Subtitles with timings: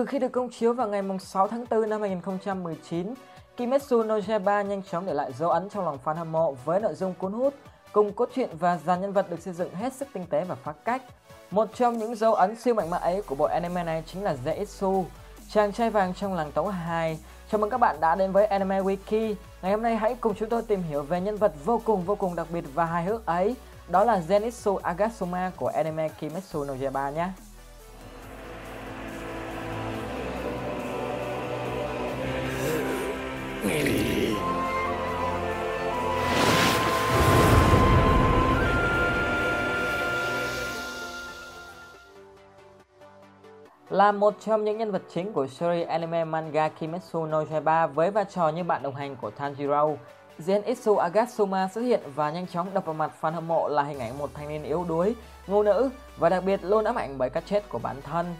[0.00, 3.14] Từ khi được công chiếu vào ngày 6 tháng 4 năm 2019,
[3.56, 6.80] Kimetsu no Yaiba nhanh chóng để lại dấu ấn trong lòng fan hâm mộ với
[6.80, 7.54] nội dung cuốn hút,
[7.92, 10.54] cùng cốt truyện và dàn nhân vật được xây dựng hết sức tinh tế và
[10.54, 11.02] phá cách.
[11.50, 14.36] Một trong những dấu ấn siêu mạnh mẽ ấy của bộ anime này chính là
[14.44, 15.04] Zetsu,
[15.50, 17.18] chàng trai vàng trong làng tấu hài.
[17.50, 19.34] Chào mừng các bạn đã đến với Anime Wiki.
[19.62, 22.14] Ngày hôm nay hãy cùng chúng tôi tìm hiểu về nhân vật vô cùng vô
[22.14, 23.56] cùng đặc biệt và hài hước ấy.
[23.88, 27.28] Đó là Zenitsu Agasuma của anime Kimetsu no Yaiba nhé.
[33.60, 33.66] Là
[44.12, 48.24] một trong những nhân vật chính của series anime manga Kimetsu no Yaiba với vai
[48.30, 49.96] trò như bạn đồng hành của Tanjiro,
[50.38, 53.98] Zenitsu Agatsuma xuất hiện và nhanh chóng đập vào mặt fan hâm mộ là hình
[53.98, 55.14] ảnh một thanh niên yếu đuối,
[55.46, 58.34] ngu nữ và đặc biệt luôn ám ảnh bởi cái chết của bản thân.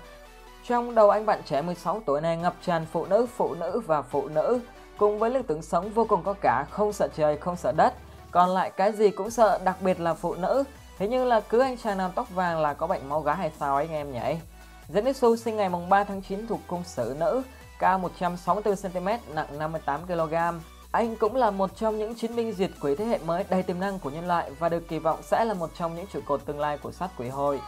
[0.66, 4.02] Trong đầu anh bạn trẻ 16 tuổi này ngập tràn phụ nữ, phụ nữ và
[4.02, 4.60] phụ nữ,
[5.00, 7.94] cùng với lực tướng sống vô cùng có cả, không sợ trời, không sợ đất,
[8.30, 10.64] còn lại cái gì cũng sợ, đặc biệt là phụ nữ.
[10.98, 13.52] Thế nhưng là cứ anh chàng nào tóc vàng là có bệnh máu gái hay
[13.60, 14.40] sao ấy anh em nhỉ?
[14.94, 17.42] Zenitsu sinh ngày 3 tháng 9 thuộc cung sử nữ,
[17.78, 20.60] cao 164cm, nặng 58kg.
[20.92, 23.80] Anh cũng là một trong những chiến binh diệt quỷ thế hệ mới đầy tiềm
[23.80, 26.46] năng của nhân loại và được kỳ vọng sẽ là một trong những trụ cột
[26.46, 27.60] tương lai của sát quỷ hội.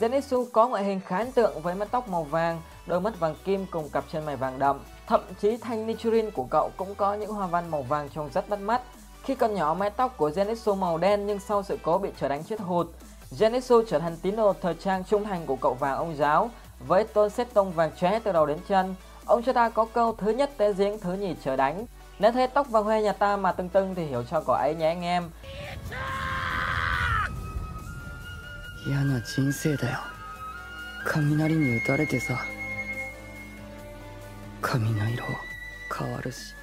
[0.00, 3.34] Zenitsu có ngoại hình khá ấn tượng với mái tóc màu vàng, đôi mắt vàng
[3.44, 4.80] kim cùng cặp chân mày vàng đậm.
[5.06, 8.48] Thậm chí thanh Nichirin của cậu cũng có những hoa văn màu vàng trông rất
[8.48, 8.82] bắt mắt.
[9.24, 12.28] Khi còn nhỏ mái tóc của Zenitsu màu đen nhưng sau sự cố bị trở
[12.28, 12.86] đánh chết hụt,
[13.30, 16.50] Zenitsu trở thành tín đồ thời trang trung thành của cậu vàng ông giáo
[16.86, 18.94] với tôn xếp tông vàng chóe từ đầu đến chân.
[19.26, 21.86] Ông cho ta có câu thứ nhất té giếng, thứ nhì trở đánh.
[22.18, 24.74] Nếu thấy tóc vàng hoe nhà ta mà tưng tưng thì hiểu cho cậu ấy
[24.74, 25.30] nhé anh em.
[28.85, 29.99] 嫌な人生だよ
[31.05, 32.37] 雷に打たれてさ
[34.61, 35.23] 髪の色
[35.97, 36.53] 変わるし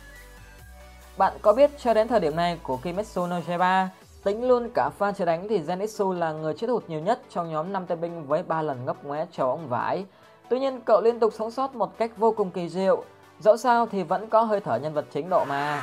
[1.18, 3.88] Bạn có biết cho đến thời điểm này của Kimetsu no Yaiba,
[4.24, 7.50] tính luôn cả fan chơi đánh thì Zenitsu là người chết hụt nhiều nhất trong
[7.50, 10.06] nhóm 5 tên binh với 3 lần ngấp ngoé trầu ông vải.
[10.48, 13.04] Tuy nhiên cậu liên tục sống sót một cách vô cùng kỳ diệu,
[13.40, 15.82] dẫu sao thì vẫn có hơi thở nhân vật chính độ mà.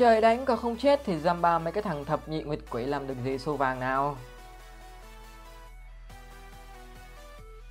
[0.00, 2.84] Trời đánh còn không chết thì giam ba mấy cái thằng thập nhị nguyệt quỷ
[2.84, 4.16] làm được gì xu vàng nào.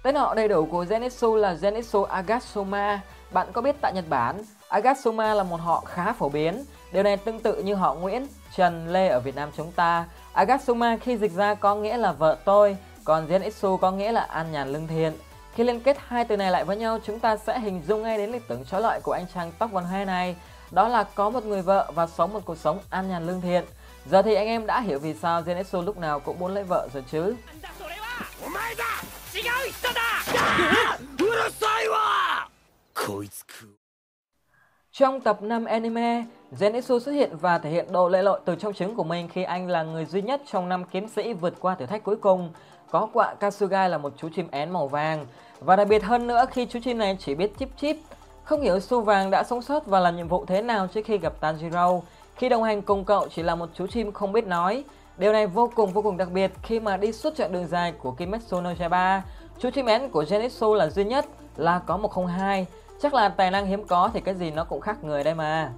[0.04, 3.02] Tên họ đầy đủ của Zenitsu là Zenitsu Agasuma.
[3.32, 6.66] Bạn có biết tại Nhật Bản, Agasuma là một họ khá phổ biến.
[6.92, 10.06] Điều này tương tự như họ Nguyễn, Trần, Lê ở Việt Nam chúng ta.
[10.34, 14.52] Agasuma khi dịch ra có nghĩa là vợ tôi, còn Zenitsu có nghĩa là an
[14.52, 15.14] nhàn lương thiện.
[15.54, 18.18] Khi liên kết hai từ này lại với nhau, chúng ta sẽ hình dung ngay
[18.18, 20.36] đến lý tưởng trói lọi của anh chàng tóc vàng hai này.
[20.72, 23.66] Đó là có một người vợ và sống một cuộc sống an nhàn lương thiện.
[24.06, 26.88] Giờ thì anh em đã hiểu vì sao Genesu lúc nào cũng muốn lấy vợ
[26.94, 27.36] rồi chứ.
[34.92, 36.26] Trong tập 5 anime,
[36.60, 39.44] Zenitsu xuất hiện và thể hiện độ lệ lội từ trong trứng của mình khi
[39.44, 42.54] anh là người duy nhất trong năm kiếm sĩ vượt qua thử thách cuối cùng.
[42.92, 45.26] Có quạ Kasugai là một chú chim én màu vàng.
[45.60, 47.96] Và đặc biệt hơn nữa khi chú chim này chỉ biết chip chip.
[48.50, 51.18] Không hiểu Su Vàng đã sống sót và làm nhiệm vụ thế nào trước khi
[51.18, 52.02] gặp Tanjiro,
[52.36, 54.84] khi đồng hành cùng cậu chỉ là một chú chim không biết nói.
[55.18, 57.92] Điều này vô cùng vô cùng đặc biệt khi mà đi suốt chặng đường dài
[57.92, 59.24] của Kimetsu no Yaiba.
[59.60, 61.26] Chú chim én của Genitsu là duy nhất,
[61.58, 62.66] là có 102.
[63.02, 65.72] Chắc là tài năng hiếm có thì cái gì nó cũng khác người đây mà.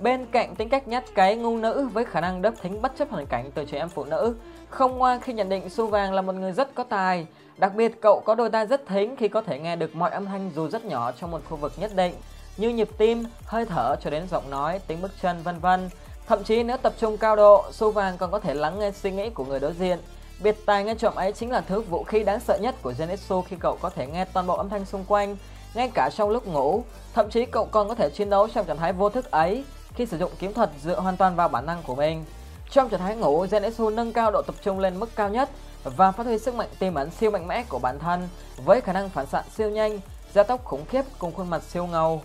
[0.00, 3.10] Bên cạnh tính cách nhát cái ngu nữ với khả năng đớp thính bất chấp
[3.10, 4.34] hoàn cảnh từ trẻ em phụ nữ,
[4.70, 7.26] không ngoan khi nhận định Su Vàng là một người rất có tài.
[7.56, 10.26] Đặc biệt cậu có đôi tai rất thính khi có thể nghe được mọi âm
[10.26, 12.14] thanh dù rất nhỏ trong một khu vực nhất định,
[12.56, 15.90] như nhịp tim, hơi thở cho đến giọng nói, tiếng bước chân vân vân.
[16.26, 19.10] Thậm chí nếu tập trung cao độ, Su Vàng còn có thể lắng nghe suy
[19.10, 19.98] nghĩ của người đối diện.
[20.42, 23.42] Biệt tài nghe trộm ấy chính là thứ vũ khí đáng sợ nhất của Genetsu
[23.42, 25.36] khi cậu có thể nghe toàn bộ âm thanh xung quanh,
[25.74, 26.84] ngay cả trong lúc ngủ.
[27.14, 29.64] Thậm chí cậu còn có thể chiến đấu trong trạng thái vô thức ấy
[29.94, 32.24] khi sử dụng kiếm thuật dựa hoàn toàn vào bản năng của mình.
[32.70, 35.50] Trong trạng thái ngủ, Zenitsu nâng cao độ tập trung lên mức cao nhất
[35.84, 38.28] và phát huy sức mạnh tiềm ẩn siêu mạnh mẽ của bản thân
[38.64, 40.00] với khả năng phản xạ siêu nhanh,
[40.32, 42.22] gia tốc khủng khiếp cùng khuôn mặt siêu ngầu.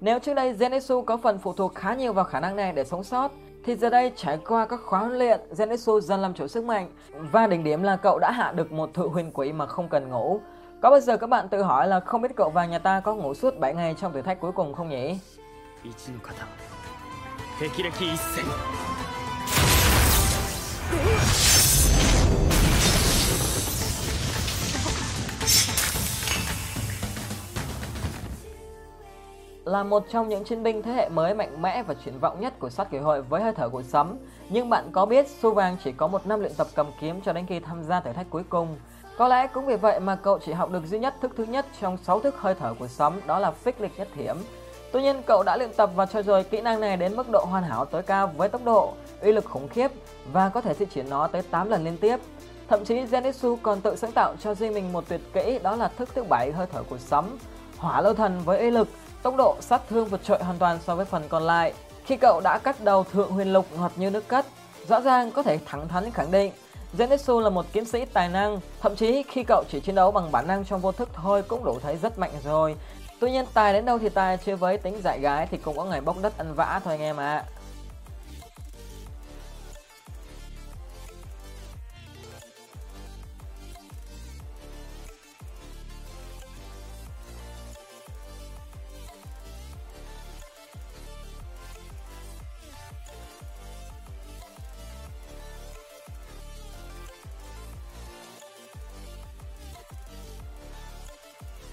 [0.00, 2.84] Nếu trước đây Zenitsu có phần phụ thuộc khá nhiều vào khả năng này để
[2.84, 3.30] sống sót,
[3.64, 6.88] thì giờ đây trải qua các khóa huấn luyện, Zenitsu dần làm chủ sức mạnh
[7.12, 10.08] và đỉnh điểm là cậu đã hạ được một thự huyền quỷ mà không cần
[10.08, 10.40] ngủ.
[10.82, 13.14] Có bao giờ các bạn tự hỏi là không biết cậu vàng nhà ta có
[13.14, 15.18] ngủ suốt 7 ngày trong thử thách cuối cùng không nhỉ?
[29.64, 32.58] Là một trong những chiến binh thế hệ mới mạnh mẽ và triển vọng nhất
[32.58, 34.16] của sát kỷ hội với hơi thở của sấm.
[34.48, 37.32] Nhưng bạn có biết Su Vàng chỉ có một năm luyện tập cầm kiếm cho
[37.32, 38.76] đến khi tham gia thử thách cuối cùng.
[39.18, 41.66] Có lẽ cũng vì vậy mà cậu chỉ học được duy nhất thức thứ nhất
[41.80, 44.36] trong 6 thức hơi thở của sấm đó là phích lịch nhất thiểm.
[44.92, 47.44] Tuy nhiên cậu đã luyện tập và trau dồi kỹ năng này đến mức độ
[47.44, 49.90] hoàn hảo tối cao với tốc độ, uy lực khủng khiếp
[50.32, 52.16] và có thể thi triển nó tới 8 lần liên tiếp.
[52.68, 55.88] Thậm chí Zenitsu còn tự sáng tạo cho riêng mình một tuyệt kỹ đó là
[55.88, 57.38] thức thứ bảy hơi thở của sấm,
[57.76, 58.88] hỏa lâu thần với uy lực
[59.24, 61.72] tốc độ sát thương vượt trội hoàn toàn so với phần còn lại.
[62.04, 64.46] Khi cậu đã cắt đầu thượng huyền lục ngọt như nước cất,
[64.88, 66.52] rõ ràng có thể thẳng thắn khẳng định
[66.98, 70.32] Zenitsu là một kiếm sĩ tài năng, thậm chí khi cậu chỉ chiến đấu bằng
[70.32, 72.76] bản năng trong vô thức thôi cũng đủ thấy rất mạnh rồi.
[73.20, 75.84] Tuy nhiên tài đến đâu thì tài chứ với tính dại gái thì cũng có
[75.84, 77.36] ngày bốc đất ăn vã thôi anh em ạ.
[77.36, 77.44] À.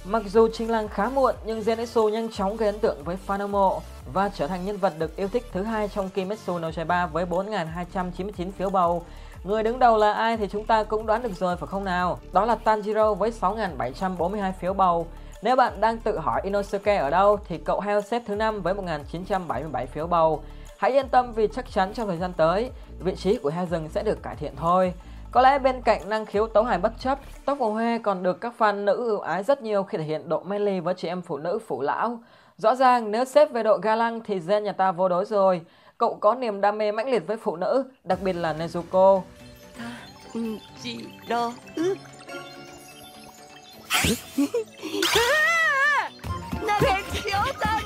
[0.06, 3.38] Mặc dù trình làng khá muộn nhưng Zenitsu nhanh chóng gây ấn tượng với fan
[3.38, 3.82] hâm mộ
[4.14, 7.26] và trở thành nhân vật được yêu thích thứ hai trong Kimetsu no Yaiba với
[7.26, 9.04] 4.299 phiếu bầu.
[9.44, 12.20] Người đứng đầu là ai thì chúng ta cũng đoán được rồi phải không nào?
[12.32, 15.08] Đó là Tanjiro với 6.742 phiếu bầu.
[15.42, 18.74] Nếu bạn đang tự hỏi Inosuke ở đâu thì cậu heo xếp thứ năm với
[18.74, 20.44] 1.977 phiếu bầu.
[20.78, 23.90] Hãy yên tâm vì chắc chắn trong thời gian tới, vị trí của heo rừng
[23.90, 24.94] sẽ được cải thiện thôi.
[25.32, 28.42] Có lẽ bên cạnh năng khiếu tấu hài bất chấp, tóc của Hoe còn được
[28.42, 31.22] các fan nữ ưu ái rất nhiều khi thể hiện độ manly với chị em
[31.22, 32.20] phụ nữ phụ lão.
[32.58, 35.62] Rõ ràng nếu xếp về độ ga lăng thì Zen nhà ta vô đối rồi.
[35.98, 39.22] Cậu có niềm đam mê mãnh liệt với phụ nữ, đặc biệt là Nezuko.
[40.34, 41.52] Tanjiro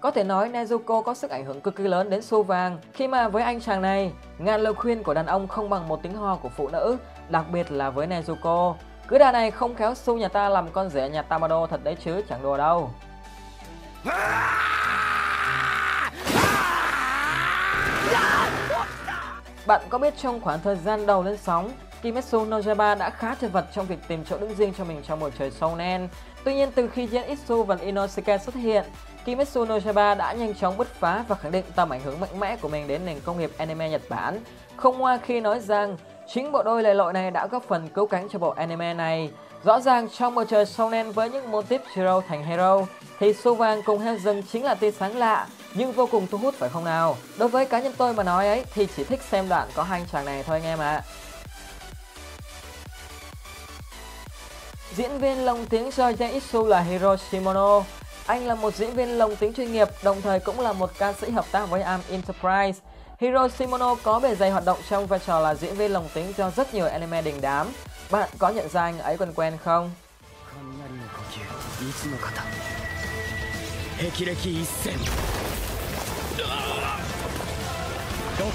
[0.00, 3.08] Có thể nói Nezuko có sức ảnh hưởng cực kỳ lớn đến Su Vàng khi
[3.08, 6.14] mà với anh chàng này, ngàn lời khuyên của đàn ông không bằng một tiếng
[6.14, 6.96] ho của phụ nữ,
[7.28, 8.74] đặc biệt là với Nezuko.
[9.08, 11.96] Cứ đà này không khéo Su nhà ta làm con rể nhà Tamado thật đấy
[12.04, 12.90] chứ chẳng đùa đâu.
[19.66, 21.70] Bạn có biết trong khoảng thời gian đầu lên sóng,
[22.02, 25.02] Kimetsu no Yaiba đã khá chật vật trong việc tìm chỗ đứng riêng cho mình
[25.08, 26.08] trong bầu trời shonen.
[26.44, 28.84] Tuy nhiên từ khi Gen Itsu và Inosuke xuất hiện,
[29.24, 32.40] Kimetsu no Yaiba đã nhanh chóng bứt phá và khẳng định tầm ảnh hưởng mạnh
[32.40, 34.40] mẽ của mình đến nền công nghiệp anime Nhật Bản.
[34.76, 35.96] Không ngoa khi nói rằng
[36.34, 39.30] chính bộ đôi lầy lội này đã góp phần cứu cánh cho bộ anime này.
[39.64, 42.86] Rõ ràng trong bầu trời shonen với những mô típ hero thành hero
[43.18, 46.38] thì Su Vàng cùng Heo Rừng chính là tia sáng lạ nhưng vô cùng thu
[46.38, 47.16] hút phải không nào?
[47.38, 50.04] Đối với cá nhân tôi mà nói ấy thì chỉ thích xem đoạn có hai
[50.12, 50.90] chàng này thôi anh em ạ.
[50.90, 51.02] À.
[54.97, 57.83] Diễn viên lồng tiếng cho Jaitsu là Hiro Shimono.
[58.25, 61.13] Anh là một diễn viên lồng tiếng chuyên nghiệp, đồng thời cũng là một ca
[61.13, 62.85] sĩ hợp tác với Am Enterprise.
[63.19, 66.33] Hiro Shimono có bề dày hoạt động trong vai trò là diễn viên lồng tiếng
[66.33, 67.67] cho rất nhiều anime đình đám.
[68.11, 69.91] Bạn có nhận ra anh ấy quen quen không?
[74.11, 74.91] 霹靂一閃
[78.37, 78.45] 6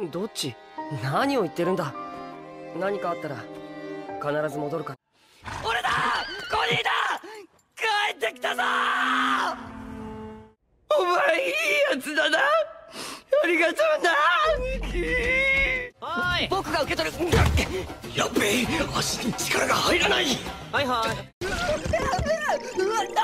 [0.00, 0.54] 連どっち
[1.02, 1.94] 何を言ってるんだ
[2.78, 3.36] 何かあったら
[4.19, 4.95] 必ず戻るか
[5.65, 5.89] 俺だ!
[6.51, 6.89] コニーだ
[7.75, 7.83] 帰
[8.15, 8.61] ってきたぞ!
[10.99, 11.53] お前いい
[11.95, 12.37] やつだな!
[13.43, 14.11] ありがとうな!
[16.01, 16.47] おい!
[16.49, 17.15] 僕が受け取る。
[18.15, 18.65] やっべえ!
[18.95, 20.25] 足に力が入らない!
[20.71, 21.07] はいはい。
[21.09, 21.23] なん
[23.13, 23.21] だ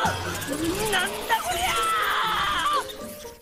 [1.41, 1.73] こりゃ!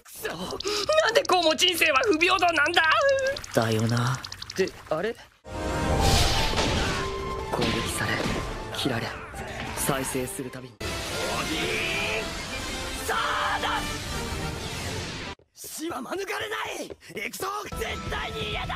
[0.04, 2.82] くそなんでこうも人生は不平等なんだ!
[3.54, 4.14] だよな。
[4.54, 5.16] ってあれ?
[8.84, 9.08] 切られ
[9.78, 10.76] 再生するたびに。
[13.08, 13.80] さあだ
[15.54, 17.48] 死は免れない行くぞ
[17.80, 18.76] 絶対に嫌だ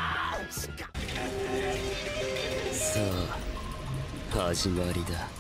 [2.72, 3.02] さ
[4.34, 5.37] あ始まりだ。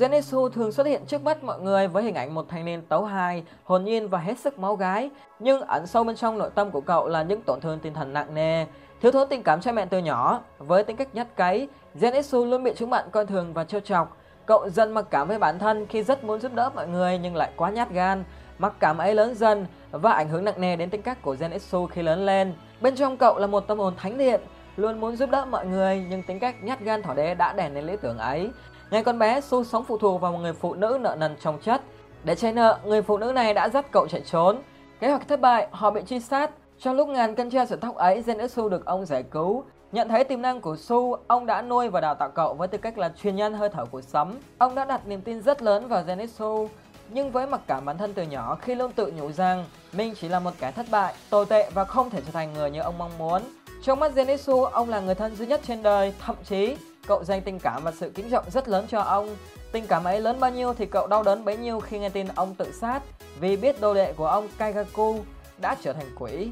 [0.00, 3.04] Genesu thường xuất hiện trước mắt mọi người với hình ảnh một thanh niên tấu
[3.04, 5.10] hài, hồn nhiên và hết sức máu gái.
[5.38, 8.12] Nhưng ẩn sâu bên trong nội tâm của cậu là những tổn thương tinh thần
[8.12, 8.66] nặng nề,
[9.00, 10.40] thiếu thốn tình cảm cha mẹ từ nhỏ.
[10.58, 11.68] Với tính cách nhát cấy,
[12.00, 14.16] Genesu luôn bị chúng bạn coi thường và trêu chọc.
[14.46, 17.36] Cậu dần mặc cảm với bản thân khi rất muốn giúp đỡ mọi người nhưng
[17.36, 18.24] lại quá nhát gan.
[18.58, 21.86] Mặc cảm ấy lớn dần và ảnh hưởng nặng nề đến tính cách của Genesu
[21.86, 22.54] khi lớn lên.
[22.80, 24.40] Bên trong cậu là một tâm hồn thánh thiện,
[24.76, 27.68] luôn muốn giúp đỡ mọi người nhưng tính cách nhát gan thỏ đế đã đè
[27.68, 28.50] nén lý tưởng ấy.
[28.90, 31.58] Ngày con bé, Su sống phụ thuộc vào một người phụ nữ nợ nần trong
[31.58, 31.82] chất.
[32.24, 34.58] Để chạy nợ, người phụ nữ này đã dắt cậu chạy trốn.
[35.00, 36.50] Kế hoạch thất bại, họ bị truy sát.
[36.78, 39.64] Trong lúc ngàn cân treo sợi tóc ấy, Zenitsu được ông giải cứu.
[39.92, 42.78] Nhận thấy tiềm năng của Su, ông đã nuôi và đào tạo cậu với tư
[42.78, 44.34] cách là truyền nhân hơi thở của sấm.
[44.58, 46.68] Ông đã đặt niềm tin rất lớn vào Zenitsu.
[47.08, 50.28] Nhưng với mặc cảm bản thân từ nhỏ khi luôn tự nhủ rằng mình chỉ
[50.28, 52.98] là một kẻ thất bại, tồi tệ và không thể trở thành người như ông
[52.98, 53.42] mong muốn.
[53.82, 56.76] Trong mắt Zenitsu, ông là người thân duy nhất trên đời, thậm chí
[57.06, 59.36] cậu dành tình cảm và sự kính trọng rất lớn cho ông.
[59.72, 62.26] Tình cảm ấy lớn bao nhiêu thì cậu đau đớn bấy nhiêu khi nghe tin
[62.34, 63.02] ông tự sát
[63.40, 65.18] vì biết đồ đệ của ông Kaigaku
[65.58, 66.50] đã trở thành quỷ.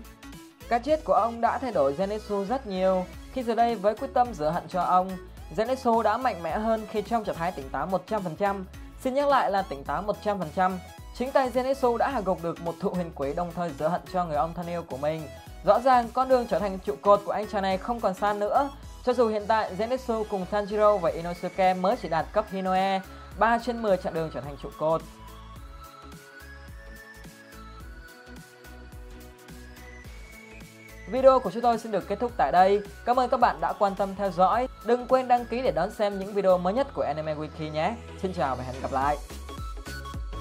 [0.68, 3.04] Cái chết của ông đã thay đổi Zenitsu rất nhiều.
[3.32, 5.10] Khi giờ đây với quyết tâm rửa hận cho ông,
[5.56, 8.64] Zenitsu đã mạnh mẽ hơn khi trong trạng thái tỉnh táo 100%.
[9.00, 10.72] Xin nhắc lại là tỉnh táo 100%.
[11.18, 14.00] Chính tay Zenitsu đã hạ gục được một thụ huyền quỷ đồng thời rửa hận
[14.12, 15.22] cho người ông thân yêu của mình.
[15.64, 18.32] Rõ ràng con đường trở thành trụ cột của anh chàng này không còn xa
[18.32, 18.70] nữa.
[19.04, 23.00] Cho dù hiện tại Zenitsu cùng Tanjiro và Inosuke mới chỉ đạt cấp Hinoe,
[23.38, 25.02] 3 trên 10 chặng đường trở thành trụ cột.
[31.10, 32.82] Video của chúng tôi xin được kết thúc tại đây.
[33.04, 34.68] Cảm ơn các bạn đã quan tâm theo dõi.
[34.84, 37.94] Đừng quên đăng ký để đón xem những video mới nhất của Anime Wiki nhé.
[38.22, 39.16] Xin chào và hẹn gặp lại.